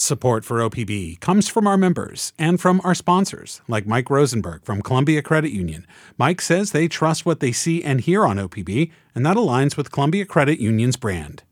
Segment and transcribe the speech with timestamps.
[0.00, 4.80] Support for OPB comes from our members and from our sponsors, like Mike Rosenberg from
[4.80, 5.84] Columbia Credit Union.
[6.16, 9.90] Mike says they trust what they see and hear on OPB, and that aligns with
[9.90, 11.42] Columbia Credit Union's brand.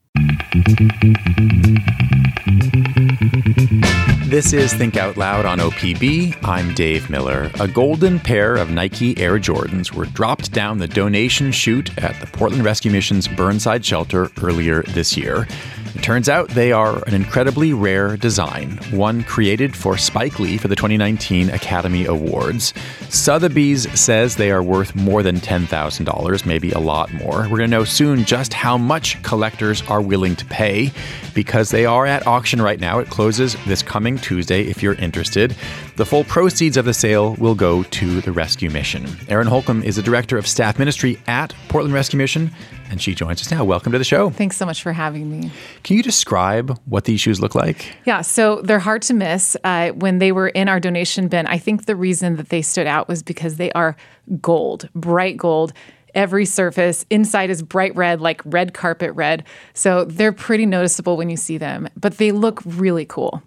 [4.28, 6.36] This is Think Out Loud on OPB.
[6.44, 7.50] I'm Dave Miller.
[7.58, 12.28] A golden pair of Nike Air Jordans were dropped down the donation chute at the
[12.28, 15.48] Portland Rescue Mission's Burnside shelter earlier this year.
[15.94, 20.68] It turns out they are an incredibly rare design, one created for Spike Lee for
[20.68, 22.74] the 2019 Academy Awards.
[23.08, 27.42] Sotheby's says they are worth more than $10,000, maybe a lot more.
[27.42, 30.92] We're going to know soon just how much collectors are willing to pay
[31.34, 32.98] because they are at auction right now.
[32.98, 35.54] It closes this coming Tuesday if you're interested.
[35.96, 39.06] The full proceeds of the sale will go to the rescue mission.
[39.28, 42.50] Erin Holcomb is the director of staff ministry at Portland Rescue Mission
[42.90, 43.64] and she joins us now.
[43.64, 44.30] Welcome to the show.
[44.30, 45.50] Thanks so much for having me.
[45.82, 47.96] Can you describe what these shoes look like?
[48.04, 49.56] Yeah, so they're hard to miss.
[49.64, 52.86] Uh, when they were in our donation bin, I think the reason that they stood
[52.86, 53.96] out was because they are
[54.40, 55.72] gold, bright gold.
[56.14, 59.44] Every surface inside is bright red, like red carpet red.
[59.74, 63.42] So they're pretty noticeable when you see them, but they look really cool.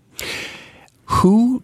[1.06, 1.64] Who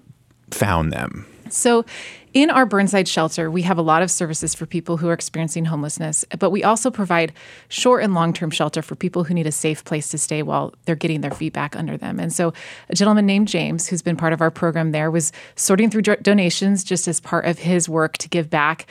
[0.49, 1.27] found them?
[1.49, 1.85] So
[2.33, 5.65] in our Burnside shelter, we have a lot of services for people who are experiencing
[5.65, 7.31] homelessness, but we also provide
[7.69, 10.73] short and long term shelter for people who need a safe place to stay while
[10.83, 12.19] they're getting their feet back under them.
[12.19, 12.53] And so,
[12.89, 16.83] a gentleman named James, who's been part of our program there, was sorting through donations
[16.83, 18.85] just as part of his work to give back.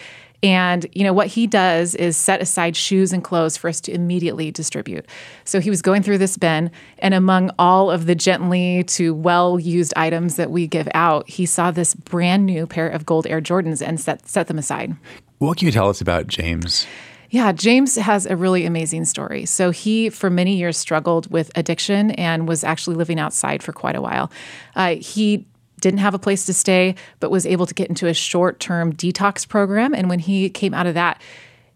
[0.44, 3.92] And you know what he does is set aside shoes and clothes for us to
[3.92, 5.06] immediately distribute.
[5.44, 9.94] So he was going through this bin, and among all of the gently to well-used
[9.96, 13.80] items that we give out, he saw this brand new pair of gold Air Jordans
[13.80, 14.94] and set set them aside.
[15.38, 16.86] What can you tell us about James?
[17.30, 19.46] Yeah, James has a really amazing story.
[19.46, 23.96] So, he, for many years, struggled with addiction and was actually living outside for quite
[23.96, 24.30] a while.
[24.76, 25.46] Uh, he
[25.84, 28.94] didn't have a place to stay, but was able to get into a short term
[28.94, 29.94] detox program.
[29.94, 31.20] And when he came out of that,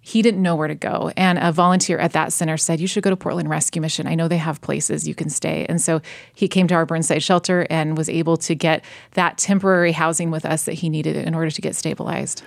[0.00, 1.12] he didn't know where to go.
[1.14, 4.06] And a volunteer at that center said, You should go to Portland Rescue Mission.
[4.06, 5.66] I know they have places you can stay.
[5.68, 6.00] And so
[6.32, 8.82] he came to our Burnside shelter and was able to get
[9.12, 12.42] that temporary housing with us that he needed in order to get stabilized.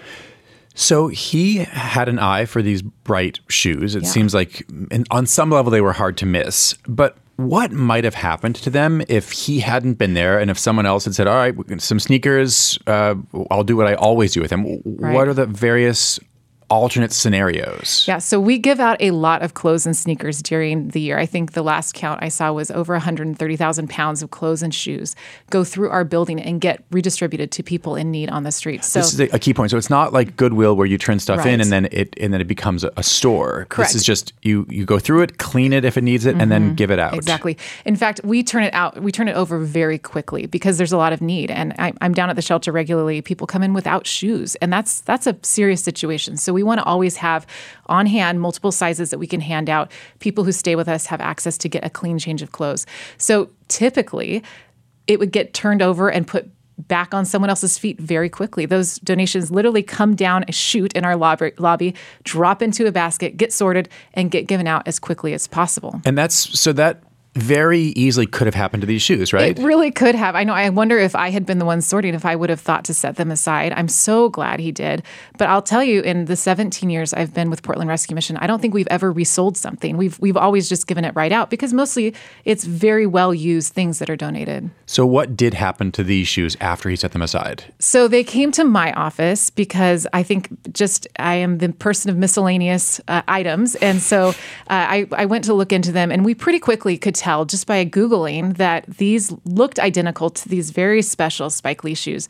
[0.73, 3.93] So he had an eye for these bright shoes.
[3.93, 4.09] It yeah.
[4.09, 4.65] seems like
[5.11, 6.73] on some level they were hard to miss.
[6.87, 7.17] But
[7.47, 11.05] what might have happened to them if he hadn't been there and if someone else
[11.05, 13.15] had said, All right, some sneakers, uh,
[13.49, 14.81] I'll do what I always do with them?
[14.85, 15.13] Right.
[15.13, 16.19] What are the various
[16.71, 18.05] alternate scenarios.
[18.07, 21.19] Yeah, so we give out a lot of clothes and sneakers during the year.
[21.19, 25.13] I think the last count I saw was over 130,000 pounds of clothes and shoes
[25.49, 28.87] go through our building and get redistributed to people in need on the streets.
[28.87, 29.71] So this is a key point.
[29.71, 31.47] So it's not like Goodwill where you turn stuff right.
[31.47, 33.65] in and then it and then it becomes a, a store.
[33.69, 33.89] Correct.
[33.91, 36.41] This is just you you go through it, clean it if it needs it, mm-hmm.
[36.41, 36.75] and then mm-hmm.
[36.75, 37.13] give it out.
[37.15, 37.57] Exactly.
[37.83, 39.01] In fact, we turn it out.
[39.01, 41.51] We turn it over very quickly because there's a lot of need.
[41.51, 43.21] And I, I'm down at the shelter regularly.
[43.21, 46.37] People come in without shoes, and that's that's a serious situation.
[46.37, 47.47] So we we want to always have
[47.87, 49.91] on hand multiple sizes that we can hand out.
[50.19, 52.85] People who stay with us have access to get a clean change of clothes.
[53.17, 54.43] So typically,
[55.07, 56.51] it would get turned over and put
[56.87, 58.65] back on someone else's feet very quickly.
[58.65, 63.37] Those donations literally come down a chute in our lobby, lobby, drop into a basket,
[63.37, 66.01] get sorted, and get given out as quickly as possible.
[66.05, 67.01] And that's so that
[67.35, 69.57] very easily could have happened to these shoes, right?
[69.57, 70.35] It really could have.
[70.35, 70.53] I know.
[70.53, 72.93] I wonder if I had been the one sorting, if I would have thought to
[72.93, 73.71] set them aside.
[73.71, 75.03] I'm so glad he did.
[75.37, 78.47] But I'll tell you, in the 17 years I've been with Portland Rescue Mission, I
[78.47, 79.95] don't think we've ever resold something.
[79.95, 83.99] We've we've always just given it right out because mostly it's very well used things
[83.99, 84.69] that are donated.
[84.85, 87.63] So what did happen to these shoes after he set them aside?
[87.79, 92.17] So they came to my office because I think just I am the person of
[92.17, 94.33] miscellaneous uh, items, and so uh,
[94.67, 97.85] I I went to look into them, and we pretty quickly could tell just by
[97.85, 102.27] Googling that these looked identical to these very special Spike Lee shoes.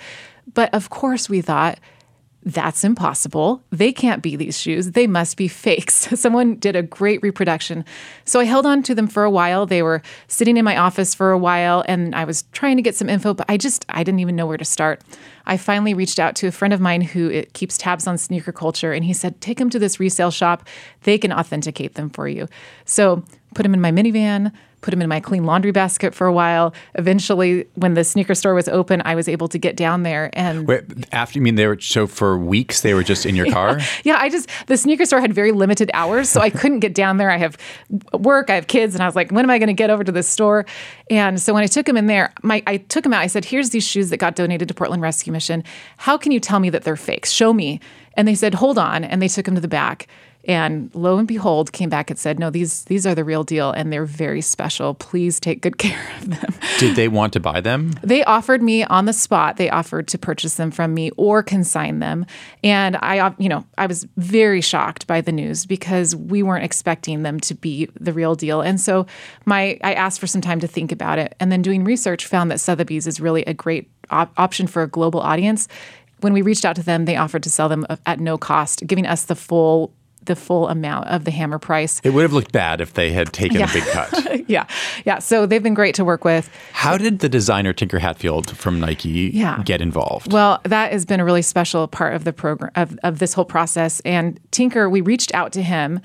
[0.54, 1.80] But of course, we thought,
[2.44, 3.64] that's impossible.
[3.70, 4.92] They can't be these shoes.
[4.92, 5.94] They must be fakes.
[6.20, 7.86] Someone did a great reproduction.
[8.26, 9.66] So I held on to them for a while.
[9.66, 12.96] They were sitting in my office for a while and I was trying to get
[12.96, 15.04] some info, but I just I didn't even know where to start.
[15.46, 18.92] I finally reached out to a friend of mine who keeps tabs on sneaker culture
[18.92, 20.68] and he said, "Take them to this resale shop.
[21.04, 22.48] They can authenticate them for you."
[22.86, 23.24] So,
[23.54, 24.52] put them in my minivan,
[24.82, 26.74] put them in my clean laundry basket for a while.
[26.96, 30.68] Eventually, when the sneaker store was open, I was able to get down there and.
[30.68, 33.80] Wait, after you mean they were so for weeks they were just in your car?
[34.04, 37.18] yeah, I just the sneaker store had very limited hours, so I couldn't get down
[37.18, 37.30] there.
[37.30, 37.58] I have
[38.14, 40.04] work, I have kids, and I was like, when am I going to get over
[40.04, 40.66] to this store?
[41.10, 43.22] And so when I took them in there, my I took them out.
[43.22, 45.64] I said, here's these shoes that got donated to Portland Rescue Mission.
[45.98, 47.32] How can you tell me that they're fakes?
[47.32, 47.80] Show me.
[48.16, 49.04] And they said, hold on.
[49.04, 50.08] And they took them to the back
[50.46, 53.72] and lo and behold, came back and said, "No, these these are the real deal,
[53.72, 54.96] and they're very special.
[54.96, 57.94] Please take good care of them." Did they want to buy them?
[58.02, 59.58] They offered me on the spot.
[59.58, 62.26] They offered to purchase them from me or consign them,
[62.64, 66.66] and I, uh, you know, I was very shocked by the news because we weren't
[66.66, 68.62] expecting them to be the real deal.
[68.62, 69.06] And so,
[69.46, 72.50] my I asked for some time to think about it, and then doing research found
[72.50, 75.68] that Sotheby's is really a great op- option for a global audience
[76.22, 78.86] when we reached out to them, they offered to sell them uh, at no cost,
[78.88, 79.92] giving us the full
[80.26, 82.00] the full amount of the hammer price.
[82.04, 83.70] It would have looked bad if they had taken yeah.
[83.70, 84.50] a big cut.
[84.50, 84.68] yeah.
[85.06, 85.20] Yeah.
[85.20, 86.50] So they've been great to work with.
[86.74, 89.62] How did the designer Tinker Hatfield from Nike yeah.
[89.64, 90.32] get involved?
[90.32, 93.46] Well, that has been a really special part of the program of, of this whole
[93.46, 94.00] process.
[94.02, 96.00] And Tinker, we reached out to him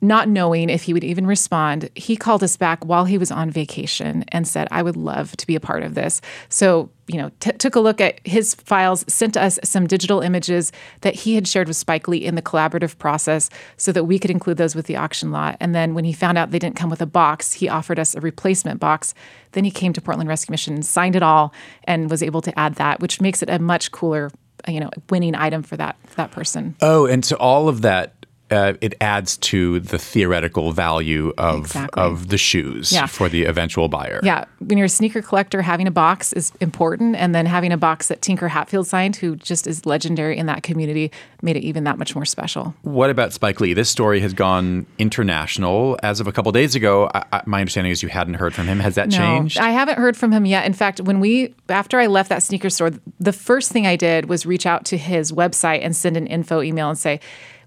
[0.00, 3.50] not knowing if he would even respond, he called us back while he was on
[3.50, 6.22] vacation and said, I would love to be a part of this.
[6.48, 10.72] So, you know, t- took a look at his files, sent us some digital images
[11.02, 14.30] that he had shared with Spike Lee in the collaborative process so that we could
[14.30, 15.56] include those with the auction lot.
[15.60, 18.14] And then when he found out they didn't come with a box, he offered us
[18.14, 19.12] a replacement box.
[19.52, 21.52] Then he came to Portland Rescue Mission, signed it all,
[21.84, 24.30] and was able to add that, which makes it a much cooler
[24.68, 26.76] you know winning item for that that person.
[26.80, 28.19] Oh, and so all of that
[28.50, 32.02] uh, it adds to the theoretical value of exactly.
[32.02, 33.06] of the shoes yeah.
[33.06, 34.20] for the eventual buyer.
[34.22, 37.76] Yeah, when you're a sneaker collector, having a box is important, and then having a
[37.76, 41.10] box that Tinker Hatfield signed, who just is legendary in that community,
[41.42, 42.74] made it even that much more special.
[42.82, 43.74] What about Spike Lee?
[43.74, 47.10] This story has gone international as of a couple of days ago.
[47.14, 48.80] I, I, my understanding is you hadn't heard from him.
[48.80, 49.58] Has that no, changed?
[49.58, 50.66] I haven't heard from him yet.
[50.66, 54.28] In fact, when we after I left that sneaker store, the first thing I did
[54.28, 57.20] was reach out to his website and send an info email and say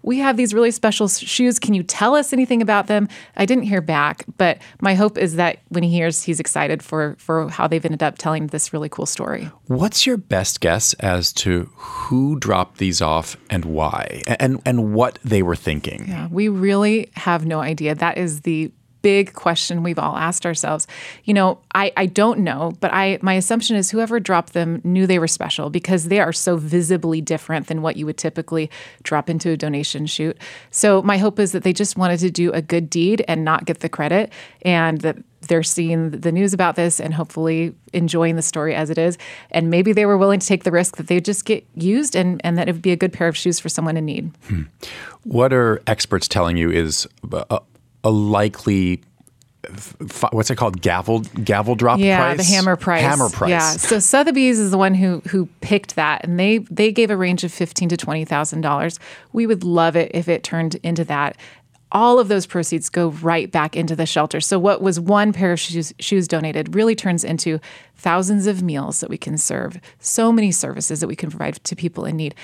[0.03, 1.57] we have these really special shoes.
[1.57, 3.07] Can you tell us anything about them?
[3.35, 7.15] I didn't hear back, but my hope is that when he hears, he's excited for
[7.17, 9.49] for how they've ended up telling this really cool story.
[9.67, 15.19] What's your best guess as to who dropped these off and why, and and what
[15.23, 16.05] they were thinking?
[16.07, 17.95] Yeah, we really have no idea.
[17.95, 18.71] That is the
[19.03, 20.87] big question we've all asked ourselves.
[21.25, 25.05] You know, I, I don't know, but I my assumption is whoever dropped them knew
[25.05, 28.71] they were special because they are so visibly different than what you would typically
[29.03, 30.37] drop into a donation chute.
[30.71, 33.65] So my hope is that they just wanted to do a good deed and not
[33.65, 34.31] get the credit
[34.63, 35.17] and that
[35.47, 39.17] they're seeing the news about this and hopefully enjoying the story as it is.
[39.51, 42.39] And maybe they were willing to take the risk that they just get used and,
[42.45, 44.31] and that it would be a good pair of shoes for someone in need.
[44.47, 44.63] Hmm.
[45.23, 47.59] What are experts telling you is uh,
[48.03, 49.01] a likely
[50.31, 50.81] what's it called?
[50.81, 52.37] Gavel gavel drop yeah price?
[52.37, 53.01] the hammer price.
[53.01, 53.49] Hammer price.
[53.49, 57.17] Yeah so sotheby's is the one who who picked that and they they gave a
[57.17, 58.99] range of fifteen to twenty thousand dollars.
[59.31, 61.37] We would love it if it turned into that.
[61.91, 64.41] All of those proceeds go right back into the shelter.
[64.41, 67.59] So what was one pair of shoes, shoes donated really turns into
[67.95, 71.75] thousands of meals that we can serve so many services that we can provide to
[71.75, 72.35] people in need.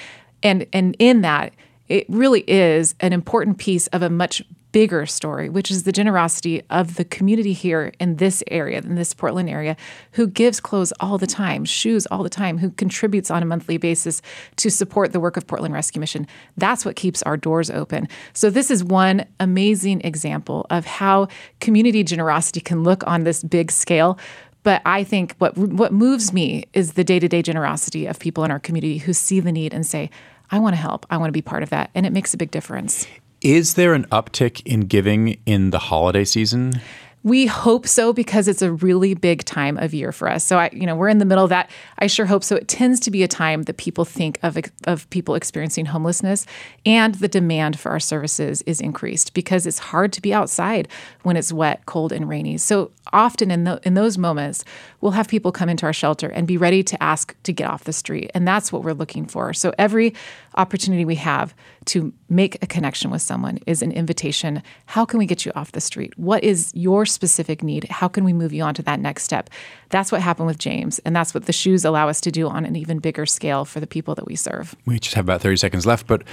[0.43, 1.53] And and in that
[1.89, 6.61] it really is an important piece of a much bigger story, which is the generosity
[6.69, 9.75] of the community here in this area, in this Portland area,
[10.13, 13.77] who gives clothes all the time, shoes all the time, who contributes on a monthly
[13.77, 14.21] basis
[14.57, 16.27] to support the work of Portland Rescue Mission.
[16.57, 18.07] That's what keeps our doors open.
[18.33, 21.27] So, this is one amazing example of how
[21.59, 24.19] community generosity can look on this big scale.
[24.63, 28.43] But I think what what moves me is the day to day generosity of people
[28.43, 30.09] in our community who see the need and say,
[30.51, 31.05] I want to help.
[31.09, 31.89] I want to be part of that.
[31.95, 33.07] And it makes a big difference.
[33.41, 36.81] Is there an uptick in giving in the holiday season?
[37.23, 40.43] We hope so because it's a really big time of year for us.
[40.43, 41.69] So I, you know, we're in the middle of that.
[41.99, 42.55] I sure hope so.
[42.55, 46.45] It tends to be a time that people think of of people experiencing homelessness,
[46.85, 50.87] and the demand for our services is increased because it's hard to be outside
[51.23, 52.57] when it's wet, cold, and rainy.
[52.57, 54.63] So often in the, in those moments,
[55.01, 57.83] we'll have people come into our shelter and be ready to ask to get off
[57.83, 59.53] the street, and that's what we're looking for.
[59.53, 60.13] So every
[60.55, 61.53] opportunity we have
[61.89, 64.61] to make a connection with someone is an invitation.
[64.85, 66.17] How can we get you off the street?
[66.17, 67.85] What is your specific need?
[67.89, 69.49] How can we move you on to that next step?
[69.89, 72.63] That's what happened with James, and that's what the shoes allow us to do on
[72.63, 74.75] an even bigger scale for the people that we serve.
[74.85, 76.23] We just have about 30 seconds left, but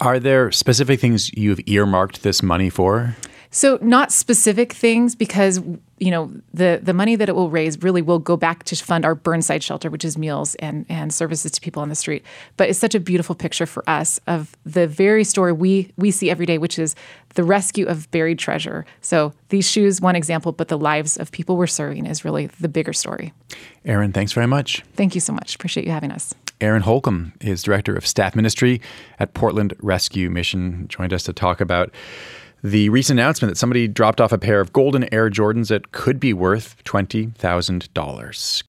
[0.00, 3.16] are there specific things you've earmarked this money for?
[3.54, 5.60] So not specific things because
[5.98, 9.04] you know the the money that it will raise really will go back to fund
[9.04, 12.24] our Burnside shelter, which is meals and and services to people on the street.
[12.56, 16.30] But it's such a beautiful picture for us of the very story we we see
[16.30, 16.96] every day, which is
[17.34, 18.84] the rescue of buried treasure.
[19.02, 22.68] So these shoes, one example, but the lives of people we're serving is really the
[22.68, 23.32] bigger story.
[23.84, 24.82] Erin, thanks very much.
[24.94, 25.54] Thank you so much.
[25.54, 26.34] Appreciate you having us.
[26.60, 28.80] Erin Holcomb is director of staff ministry
[29.20, 30.88] at Portland Rescue Mission.
[30.88, 31.92] Joined us to talk about
[32.64, 36.18] the recent announcement that somebody dropped off a pair of golden Air Jordans that could
[36.18, 38.62] be worth $20,000.